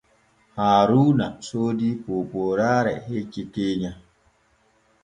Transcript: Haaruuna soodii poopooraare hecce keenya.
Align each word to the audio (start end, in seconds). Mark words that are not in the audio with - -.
Haaruuna 0.59 1.27
soodii 1.47 1.91
poopooraare 2.07 2.95
hecce 3.07 3.49
keenya. 3.53 3.91